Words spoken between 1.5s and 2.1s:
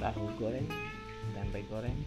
goreng.